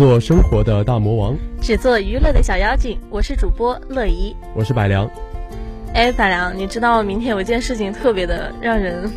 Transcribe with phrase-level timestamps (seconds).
[0.00, 2.98] 做生活的大魔王，只做娱乐的小妖精。
[3.10, 5.06] 我是主播乐怡，我是百良。
[5.92, 9.12] 哎，百良，你知道明天有一件事情特别的让人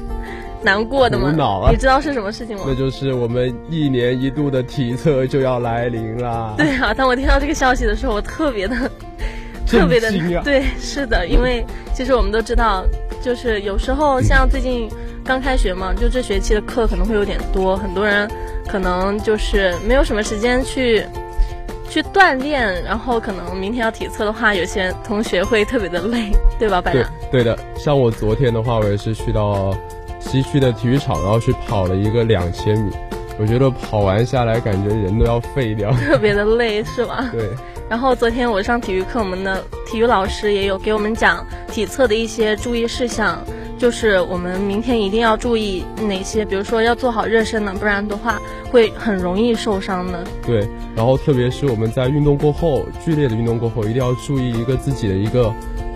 [0.61, 1.33] 难过的吗？
[1.63, 1.71] 啊！
[1.71, 2.63] 你知道是什么事情吗？
[2.67, 6.53] 那就是我们一年一度的体测就要来临了。
[6.57, 8.75] 对啊，当我听到这个消息的时候，我特别的、
[9.65, 10.11] 特别的
[10.43, 12.83] 对，是的，因为其实我们都知道，
[13.21, 14.89] 就是有时候像最近
[15.23, 18.29] 刚开学嘛，就这学期的课可能会有点多，很多人。
[18.67, 21.05] 可能就是没有什么时间去
[21.89, 26.81] 去锻炼，然后可能明天要体测的话，有些同学会特别的累， 对吧？
[26.81, 29.75] 对对的，像我昨天的话，我也是去到
[30.19, 32.91] 西区的体育场，然后去跑了一个两千米，
[33.39, 37.29] 我觉得跑完下来感觉人都要废掉， 特别的累，是吧？
[37.31, 37.49] 对。
[37.89, 43.37] 然后昨天我上体育课，我们的体育老师也有给我们讲体测的一些注意事项。
[43.77, 48.39] 就是我们明天一定要注意哪些，比如说要做好热身呢，不然的话
[48.71, 50.23] 会很容易受伤的。
[50.45, 55.51] 对，然后特别是我们在运动过后，剧烈的运动过后，一定要注意一个自己的一个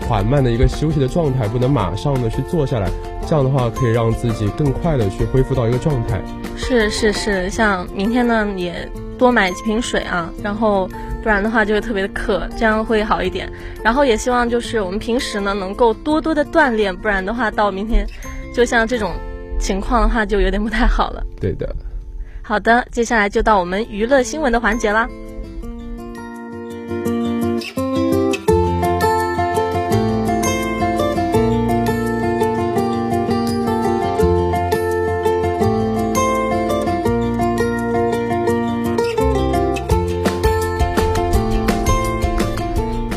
[0.07, 2.89] 缓慢的一个休息的状态，不能马上的去坐下来，
[3.27, 6.21] 这样的话可以让自己更快的去恢复到一个状态。
[6.57, 10.89] 是是是，像明天呢也多买几瓶水啊，然后。
[11.27, 13.51] 不然的话就会特别的渴，这样会好一点。
[13.83, 18.07] 然后也希望就是我们平时呢能够多多的锻炼，不然的话到明天，
[18.55, 19.11] 就像这种
[19.59, 21.21] 情况的话就有点不太好了。
[21.41, 21.75] 对的。
[22.41, 25.05] 好的，接下来就到我们娱乐新闻的环节啦。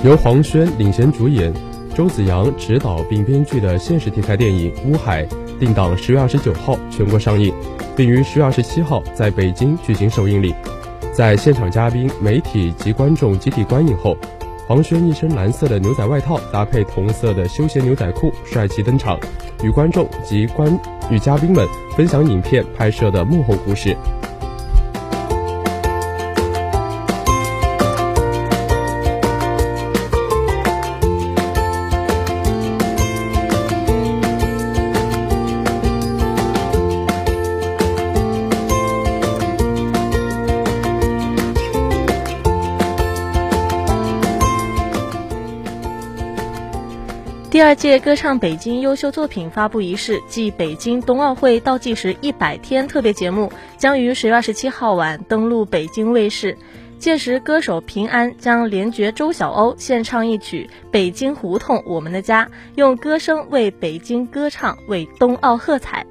[0.03, 1.53] 由黄轩领衔主演，
[1.95, 5.27] 周子阳执导并编剧的现实题材电影《乌海》
[5.59, 7.53] 定档十月二十九号全国上映，
[7.95, 10.55] 并于十月二十七号在北京举行首映礼。
[11.13, 14.17] 在现场嘉宾、媒体及观众集体观影后，
[14.67, 19.19] 黄轩一身蓝色的牛仔外套搭配同色的休闲牛仔裤，帅气登场，
[19.63, 23.95] 与观众及观与嘉宾们分享影片拍摄的幕后故事。
[47.61, 56.57] 第二届歌唱北京优秀作品发布仪式暨北京冬奥会倒计时一百天特别节目将于十月二十七号晚登陆北京卫视，
[56.99, 66.07] 届时歌手平安将联袂周晓鸥献唱一曲《北京胡同我们的家》，用歌声为北京歌唱，为冬奥喝彩。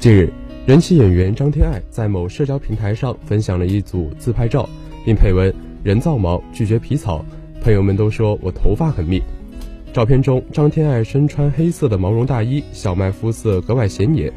[0.00, 0.32] 近日，
[0.64, 4.66] 人气演员张天爱在某社交平台上分享了一组自拍照，
[5.04, 7.22] 并配文“人造毛拒绝皮草”，
[7.60, 9.20] 朋友们都说我头发很密。
[9.92, 14.32] 照片中，张天爱身穿黑色的毛绒大衣，小麦肤色格外显眼。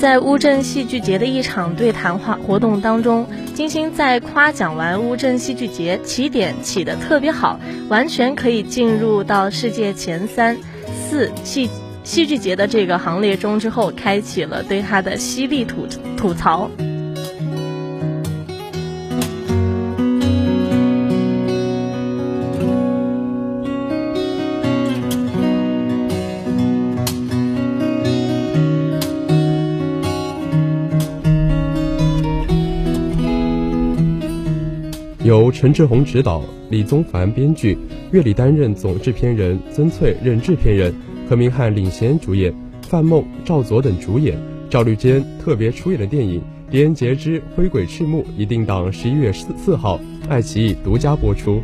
[0.00, 10.56] 在乌镇戏剧节的一场对谈话活动当中，金星在夸奖完乌镇戏剧节起点起得特别好，完全可以进入到世界前三
[11.06, 11.68] 四戏
[12.02, 15.86] 戏剧节的这个行列中之后，开启了对他的犀利吐
[16.16, 16.70] 吐槽。
[35.30, 37.78] 由陈志宏执导，李宗凡编剧，
[38.10, 40.92] 岳里担任总制片人，曾翠任制片人，
[41.28, 44.36] 何明翰领衔主演，范梦、赵佐等主演，
[44.68, 46.40] 赵立坚特别出演的电影
[46.72, 51.62] 《狄仁杰之灰鬼赤目》已定档十一月四四号，爱奇艺独家播出。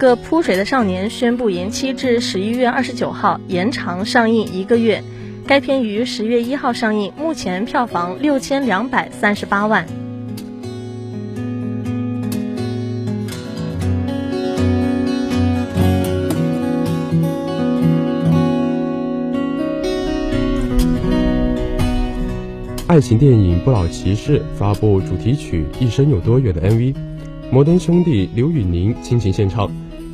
[0.00, 5.04] 个扑水的少年》宣布延期至十一月二十九号，延长上映一个月。
[5.46, 9.86] 该片于十月一号上映，目前票房六千两百三十八万。
[22.86, 26.94] 爱情电影《不老骑士》发布主题曲《一生有多远》的 MV，
[27.52, 29.70] 摩登兄弟刘宇宁倾情献唱，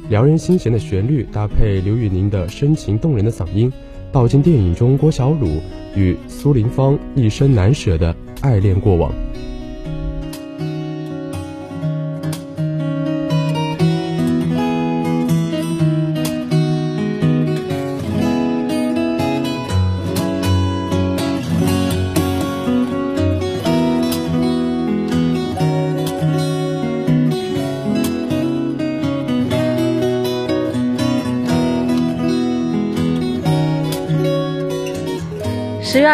[0.08, 3.73] 撩人心弦的旋律搭配刘宇宁的深情动人的嗓音，
[4.12, 5.61] 道尽电影中郭小鲁
[5.97, 9.12] 与苏林芳一生难舍的爱恋过往。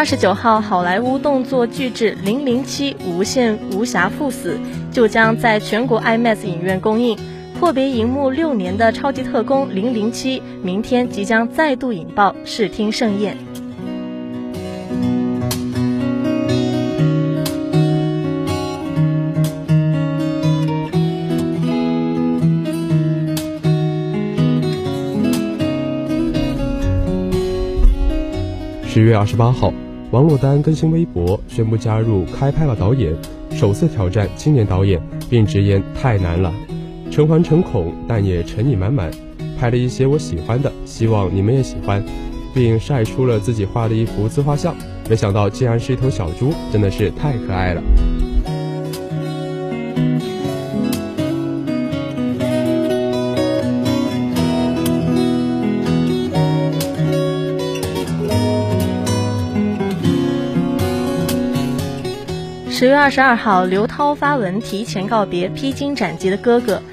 [0.03, 4.59] 二十九号，好莱坞动作巨制《零零七：无限无暇赴死》
[4.93, 7.17] 就将在全国 IMAX 影院公映。
[7.57, 13.37] 阔别荧幕六年的超级特工零零七，明天即将再度引爆视听盛宴。
[28.85, 29.73] 十月二十八号，
[30.13, 33.11] 王珞丹更新微博，宣布加入开拍了导演，
[33.49, 36.53] 首次挑战青年导演，并直言太难了，
[37.09, 39.09] 诚惶诚恐，但也诚意满满，
[39.59, 42.05] 拍了一些我喜欢的，希望你们也喜欢，
[42.53, 44.75] 并晒出了自己画的一幅自画像，
[45.09, 47.81] 没想到竟然是一头小猪，真的是太可爱了。
[62.83, 66.83] 十月二十二号，刘涛发文提前告别披荆斩棘的哥哥，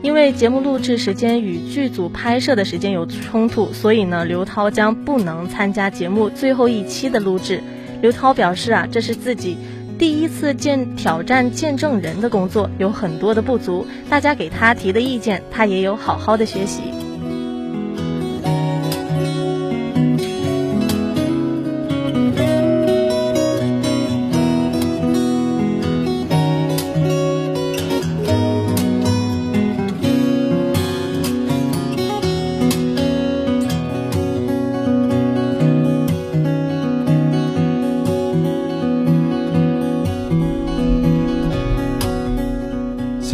[0.00, 7.62] 因为节目录制时间与剧组拍摄的时间有冲突，所以呢，刘涛将不能参加节目最后一期的录制。
[8.00, 9.58] 刘涛表示啊，这是自己
[9.98, 17.03] 第一次见挑战见证人的工作，有很多的不足，大家给他提的意见，他也有好好的学习。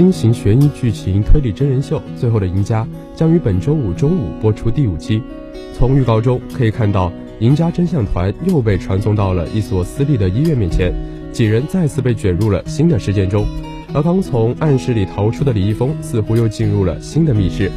[0.00, 5.22] 新型悬疑剧情推理真人秀《最后的赢家》将于本周五中午播出第五期。
[5.74, 10.90] 从预告中可以看到，赢家真相团又被传送到了一所私立的医院面前，
[11.34, 13.44] 几人再次被卷入了新的事件中。
[13.92, 17.70] 而刚从暗室里逃出的李易峰，似乎又进入了新的密室。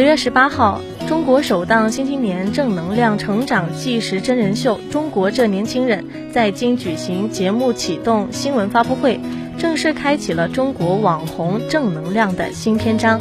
[0.00, 6.02] 十月十八号，中国首档新青年正能量成长纪实真人秀《中国这年轻人》
[6.32, 9.20] 在京举行节目启动新闻发布会，
[9.58, 13.20] 正式开启了中国网红正能量的新篇章。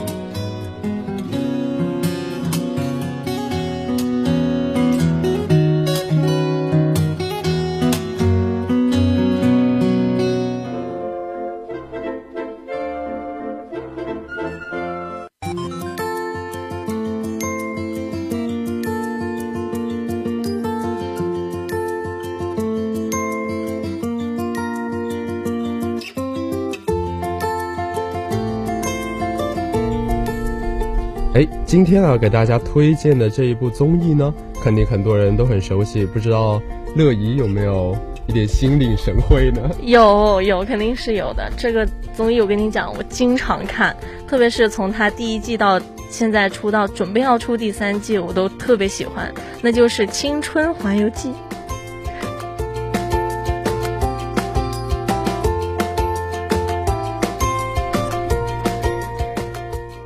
[31.40, 36.62] 哎，今天啊，给大家推荐的这一部综艺呢，肯定很多人都很熟悉，不知道
[36.98, 39.72] 乐怡有没有一点心领神会呢？
[39.82, 41.50] 有有，肯定是有的。
[41.56, 43.96] 这个综艺我跟你讲，我经常看，
[44.28, 45.80] 特别是从它第一季到
[46.10, 51.30] 现在出到准备要出第三季，我都特别喜欢，那就是《青春环游记》。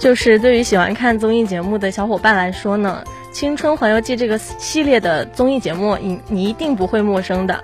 [0.03, 7.63] 就是对于喜欢看综艺节目的小伙伴来说呢，《青春环游记》这个系列的综艺节目，你你一定不会陌生的。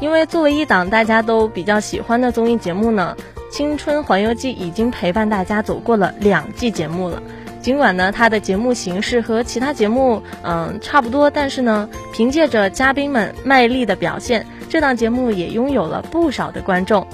[0.00, 3.14] 因为作为一档大家都比较喜欢的综艺节目呢，
[3.54, 7.22] 《青春环游记》已经陪伴大家走过了两季节目了。
[7.60, 17.06] 尽管呢，它的节目形式和其他节目嗯差不多，但是呢，凭借着嘉宾们卖力的表现，这档节目也拥有了不少的观众。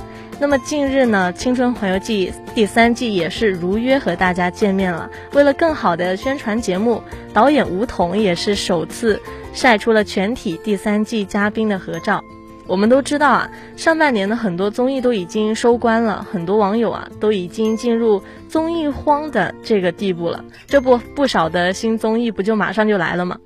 [0.42, 5.08] 那么近日呢，《青春环游记》第三季也是如约和大家见面了。
[5.34, 7.00] 为了更好的宣传节目，
[7.32, 9.22] 导演吴彤也是首次
[9.54, 12.24] 晒出了全体第三季嘉宾的合照。
[12.66, 20.44] 我们都知道啊，上半年的很多综艺都已经收官了，很多网友啊都已经进入综艺荒的这个地步了。
[20.66, 23.38] 这不，不少的新综艺不就马上就来了吗？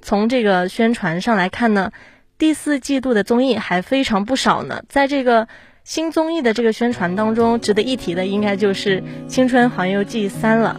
[0.00, 1.92] 从这个宣传上来看呢，
[2.38, 4.82] 第四季度的综艺还非常不少呢。
[4.88, 5.46] 在这个
[5.88, 10.78] 新综艺的这个宣传当中，值得一提的应该就是《青春环游记三》了。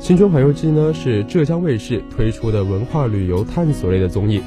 [0.06, 4.40] 《青春环游记》呢是浙江卫视推出的文化旅游探索类的综艺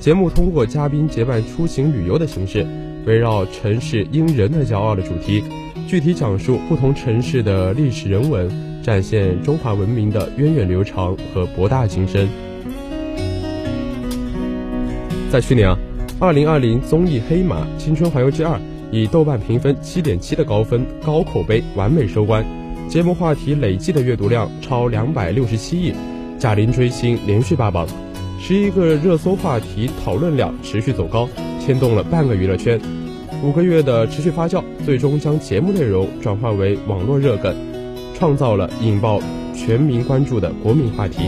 [0.00, 2.66] 节目，通过嘉宾结伴出行旅游的形式，
[3.06, 5.44] 围绕城市因人而骄傲的主题，
[5.86, 8.50] 具体讲述不同城市的历史人文，
[8.84, 12.28] 展现中华文明的源远流长和博大精深。
[15.30, 15.78] 在去年啊，
[16.20, 18.56] 二零二零综艺黑马《青春环游记二》
[18.92, 22.44] 以豆瓣评分七点七的高分、高口碑完美收官。
[22.86, 25.94] 节目话题累计的阅读量超两百六十七亿，
[26.38, 27.88] 贾玲追星连续霸榜，
[28.38, 31.26] 十一个热搜话题讨论量持续走高，
[31.58, 32.78] 牵动了半个娱乐圈。
[33.42, 37.56] 五个月的持续发酵，最终将节目内容转化为网络热梗，
[38.14, 39.20] 创造了引爆
[39.54, 41.24] 全民关注的国民话题。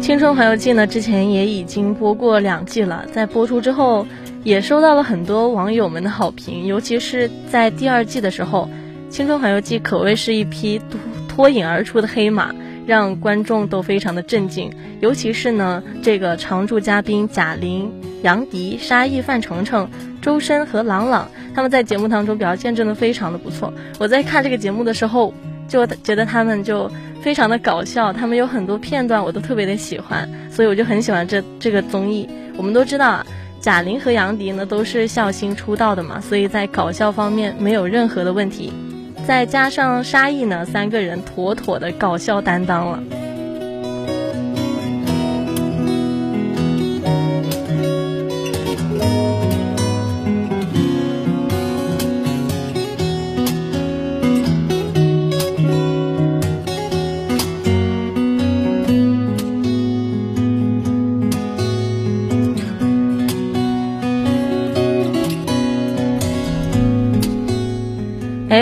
[0.12, 4.04] 《青春环游记》呢，之前也已经播过两季了，在播出之后，
[4.42, 6.66] 也收到了很多网友们的好评。
[6.66, 8.68] 尤其是在第二季的时候，
[9.12, 12.52] 《青春环游记》可谓是一匹脱脱颖而出的黑马，
[12.86, 14.72] 让观众都非常的震惊。
[15.00, 19.88] 尤其是呢，这个常驻嘉宾贾玲、杨迪、沙溢、范丞丞、
[20.20, 23.72] 周深和朗朗，他们在节目当中表现真的非常的不错。
[23.98, 25.32] 我在看这个节目的时候，
[25.68, 26.90] 就觉得他们就。
[27.20, 32.26] 非常的搞笑，他们有很多片段我都特别的喜欢，所以我就很喜欢这这个综艺。
[32.56, 33.26] 我们都知道啊，
[33.60, 38.72] 贾玲和杨迪呢都是笑星出道的嘛，所以在搞笑方面没有任何的问题。
[39.26, 43.29] 再加上沙溢呢，三个人妥妥的搞笑担当了。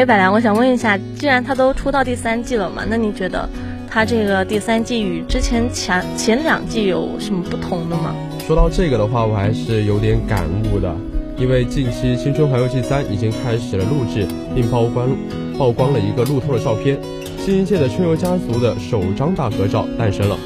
[0.08, 3.46] 百良，我想问一下，既然他都出到第三季了嘛，那你觉得
[3.86, 8.14] 他这个第三季与之前前前两季有什么不同的吗？
[8.46, 10.90] 说到这个的话，我还是有点感悟的，
[11.36, 15.10] 因为近期《青春环游记三》已经开始了录制，并曝光
[15.58, 16.98] 曝光了一个路透的照片，
[17.36, 20.38] 新一届的春游家族的首张大合照诞生了。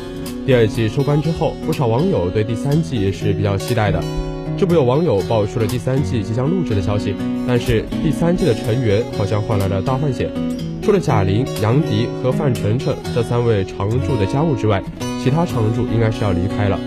[0.44, 4.02] 第二季收官之后，不少网友对第三季也是比较期待的。
[4.56, 7.14] 这不有网友爆出了第三季即将录制的消息，
[7.46, 10.30] 但是第三季的成员好像换来了大换血，
[10.82, 14.82] 除了贾玲、杨迪和范丞丞这三位常驻的家务之外，
[15.22, 16.78] 其他常驻应该是要离开了。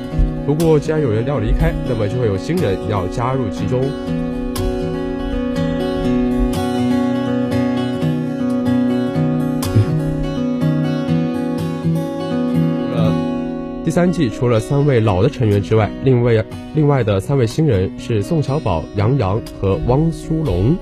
[0.45, 3.81] 不过既然有人要离开，那么就会有新人要加入其中。
[13.95, 20.77] 三季除了三位老的成员之外，另外另外的三位新人是宋小宝、杨洋和汪苏泷。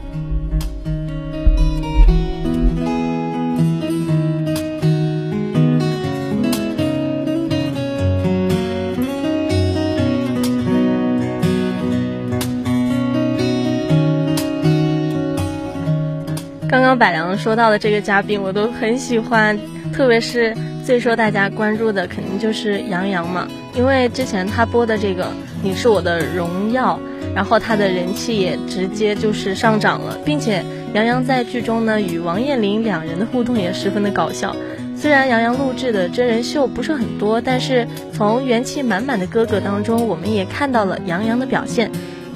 [16.67, 19.55] 刚刚百良说到的这个嘉宾，我都很喜欢，
[19.93, 20.51] 特别是。
[20.86, 25.25] 最受大家关注的肯定就是杨洋嘛，因为之前他播的这个
[25.63, 27.00] 《你是我的荣耀》，
[27.34, 30.63] 然后他的人气也直接就是上涨了，并且
[30.94, 34.54] 杨洋在剧中呢与王彦霖两人的互动也十分的搞笑。
[34.98, 41.90] 虽然杨洋录制的真人秀不是很多，但是从元气满满的哥哥当中，我们也看到了杨洋的表现。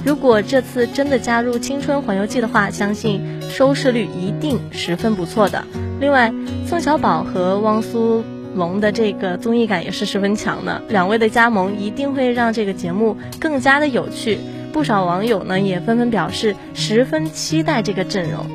[0.06, 5.66] 如果这次真的加入《青春环游记》的话，相信收视率一定十分不错的。
[6.00, 6.34] 另外，
[6.66, 8.24] 宋小宝和汪苏。
[8.56, 10.82] 龙的这个综艺感也是十分强的。
[10.90, 14.38] 两位的加盟一定会让这个节目更加的有趣。
[14.74, 18.46] 不少网友呢也纷纷表示十分期待这个阵容，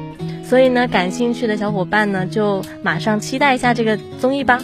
[0.45, 4.61] 所以呢，感兴趣的小伙伴呢就马上期待一下这个综艺吧。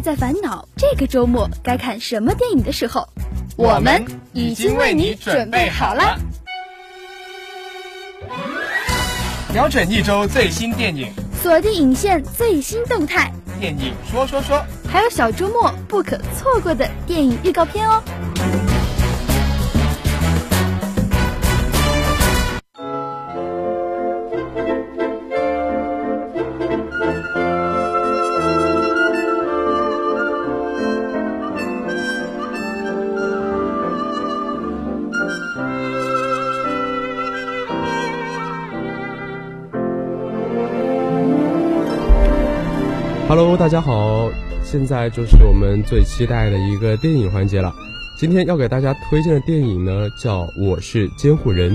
[0.00, 3.06] 还在烦恼这个周末该看什么电影的时候。
[3.54, 4.02] 我们
[4.32, 6.18] 已经为你准备好了，
[9.52, 13.30] 瞄准一周最新电影，锁定影线最新动态，
[13.60, 18.02] 电影说说说，还有小周末不可错过的电影预告片哦。
[43.42, 44.30] Hello，大家好，
[44.62, 47.74] 现在就是我们最期待的一个电影环节了。
[48.18, 51.72] 今天要给大家推荐的电影呢，叫《我是监护人》。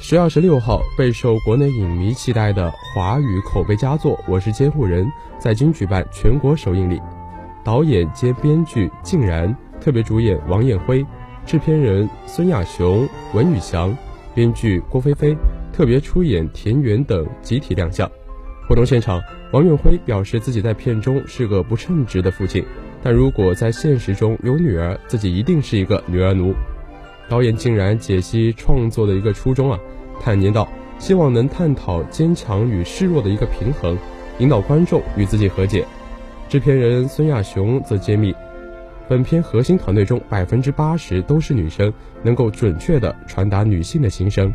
[0.00, 5.06] 十月二十六号，备受国内影迷期待的华语口碑佳作《我是监护人》
[5.38, 7.00] 在京举办全国首映礼。
[7.62, 11.06] 导演兼编剧靳然，特别主演王艳辉，
[11.46, 13.96] 制片人孙亚雄、文宇翔，
[14.34, 15.36] 编剧郭菲菲，
[15.72, 18.10] 特别出演田园等集体亮相。
[18.70, 22.64] 活动现场，王远辉表示自己在片中是个不称职的父亲，
[23.02, 26.54] 但如果在现实中有女儿，自己一定是一个女儿奴。
[27.28, 29.78] 导演竟然解析创作的一个初衷啊，
[30.20, 30.68] 坦言道：
[31.00, 33.98] 希望能探讨坚强与示弱的一个平衡，
[34.38, 35.84] 引导观众与自己和解。
[36.48, 38.32] 制片人孙亚雄则揭秘，
[39.08, 41.92] 本片核心团队中百分之八十都是女生，
[42.22, 44.52] 能够准确地传达女性的心声。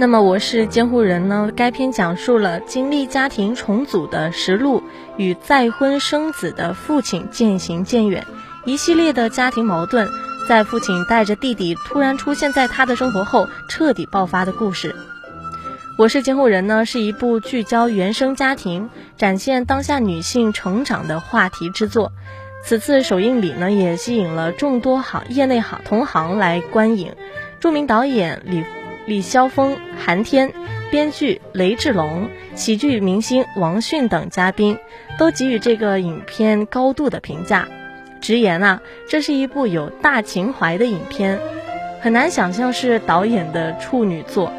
[0.00, 1.50] 那么我是监护人呢？
[1.54, 4.82] 该片讲述了经历家庭重组的石路
[5.18, 8.26] 与再婚生子的父亲渐行渐远，
[8.64, 10.08] 一系列的家庭矛盾，
[10.48, 14.96] 在父亲带着弟弟突然出现在他的生活后彻底爆发的故事。
[15.98, 22.10] 我是监护人呢，是一部聚焦原生家庭、展现当下女性成长的话题之作。
[22.64, 27.12] 此次首映礼呢，也吸引了众多行业内行同行来观影，
[27.60, 28.64] 著名导演李。
[29.06, 30.52] 李霄峰、韩天，
[30.90, 34.78] 编剧雷志龙，喜剧明星王迅等嘉宾，
[35.18, 37.66] 都给予这个影片高度的评价，
[38.20, 41.40] 直言啊，这是一部有大情怀的影片，
[42.00, 44.52] 很难想象是导演的处女作，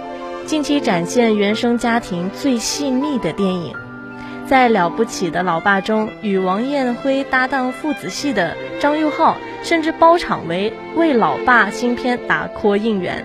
[0.45, 3.73] 近期展现原生家庭最细腻的电影，
[4.47, 13.23] 在了不起的老爸中，与王艳辉搭档父子戏的张佑浩，甚至包场为为老爸新片打 call 应援。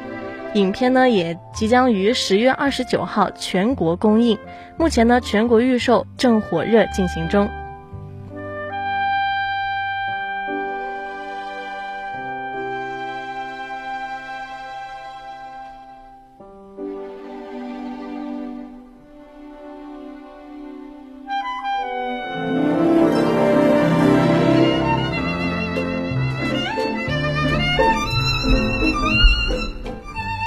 [0.57, 4.39] 影片呢也即将于十月二十九号全国公映，
[4.79, 7.47] 目前呢全国预售正火热进行中。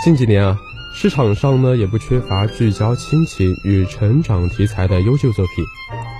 [0.01, 0.57] 近几年啊，
[0.93, 5.65] 市场上呢也不缺乏聚焦亲情与成长题材的优秀作品。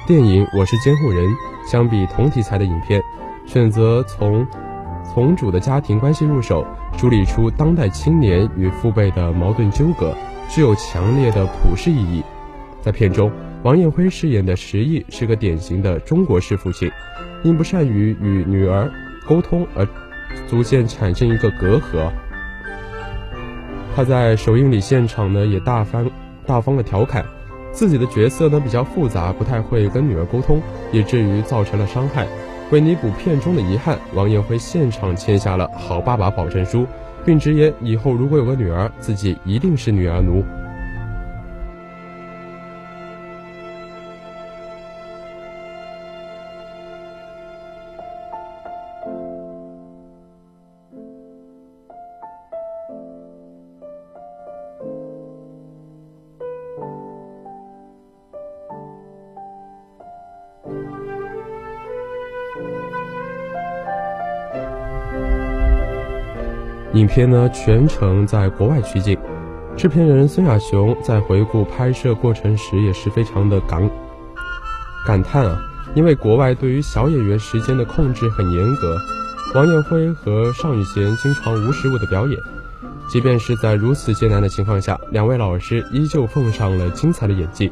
[0.06, 1.26] 电影《我是监护人》
[1.66, 3.02] 相比同题材的影片，
[3.46, 4.46] 选择从
[5.06, 10.14] 从主的家庭关系入手，梳理出当代青年与父辈的矛盾纠葛，
[10.50, 12.22] 具有强烈的普世意义。
[12.82, 13.32] 在片中，
[13.64, 16.92] 王艳辉饰演的石毅是个典型的中国式父亲，
[17.44, 18.92] 因不善于与女儿
[19.26, 19.88] 沟通而
[20.50, 22.12] 逐渐产生一个隔阂。
[24.00, 26.10] 他在首映礼现场呢，也大方
[26.46, 27.26] 大方的调侃，
[27.74, 30.62] 自己的角色呢比较复杂，不太会跟女儿沟通，
[30.94, 32.26] 以至于造成了伤害。
[32.72, 36.88] 为弥补片中的遗憾，王艳辉现场签下了好爸爸保证书，
[37.26, 40.46] 并直言以后如果有个女儿，自己一定是女儿奴。
[67.00, 69.18] 影片呢全程在国外取景，
[69.78, 73.90] 制片人孙亚雄在回顾拍摄过程时也是非常的感
[75.06, 75.58] 感叹啊，
[75.96, 78.98] 因为国外对于小演员时间的控制很严格，
[79.56, 82.38] 王艳辉和尚宇贤经常无实物的表演，
[83.08, 87.72] 即便是在如此艰难的情况下，两位老师依旧奉上了精彩的演技。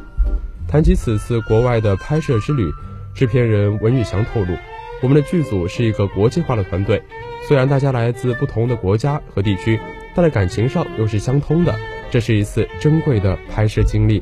[0.70, 2.72] 谈及此次国外的拍摄之旅，
[3.14, 4.56] 制片人文宇翔透露，
[5.04, 7.04] 我们的剧组是一个国际化的团队。
[7.48, 9.80] 虽然大家来自不同的国家和地区，
[10.14, 11.74] 但在感情上又是相通的。
[12.12, 14.22] 这是一次珍贵的拍摄经历。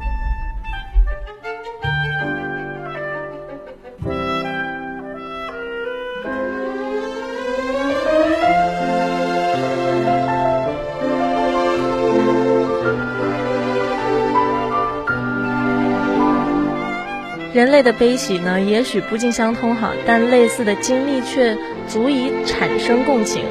[17.55, 23.43] 人类的悲喜呢，也许不尽相通哈，但类似的经历却足以产生共情。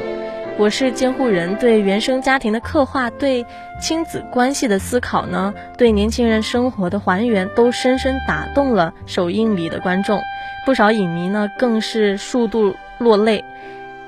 [0.57, 3.45] 我是监护人，对原生家庭的刻画，对
[3.81, 10.19] 亲子关系的思考呢，对年轻人生活的还原，都深深打动了首映礼的观众。
[10.65, 13.43] 不少影迷呢，更是数度落泪。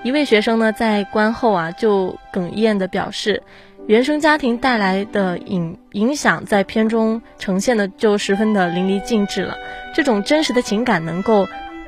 [0.03, 3.43] 一位学生呢，在观后啊，就哽咽的表示。
[3.87, 9.55] 原生家庭带来的影影响，在片中呈现的就十分的淋漓尽致了。
[9.93, 11.47] 这种真实的情感能够，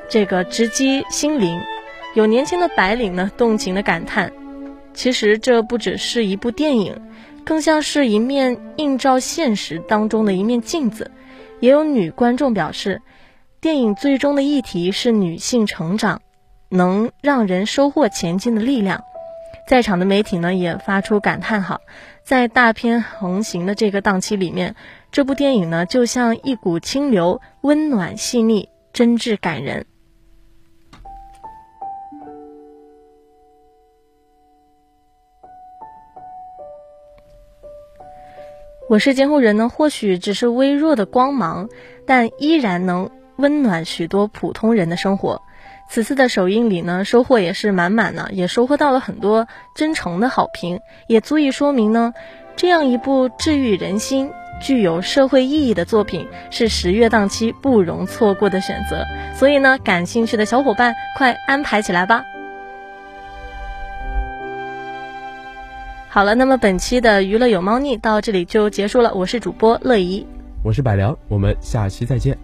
[0.10, 1.60] 这个直击心灵。
[2.19, 4.29] 有年轻的白领呢，动情的感叹：
[4.93, 6.93] 其实这不只是一部电影，
[7.45, 11.12] 更像是一面映照现实当中的一面镜子。
[11.62, 13.01] 也有女观众表示，
[13.62, 16.21] 电影最终的议题是女性成长，
[16.67, 19.01] 能让人收获前进的力量。
[19.69, 21.79] 在场的媒体呢也发出感叹：号，
[22.25, 24.75] 在大片横行的这个档期里面，
[25.10, 29.86] 这部电影呢就像一股清流，温暖细腻，真挚感人。
[38.89, 41.69] 我是监护人呢，或许只是微弱的光芒，
[42.08, 45.43] 但依然能温暖许多普通人的生活。
[45.88, 52.15] 此次的首映礼呢，收获也是满满的，也收获到了很多真诚的好评，也足以说明呢，
[52.56, 59.06] 这样一部治愈人心、具有社会意义的作品是十月档期不容错过的选择。
[59.36, 62.23] 所以呢，感兴趣的小伙伴快安排起来吧。
[66.19, 70.27] 好了，那么本期的娱乐有猫腻到这里就结束了，我是主播乐怡，
[70.65, 72.38] 我是百良，我们下期再见。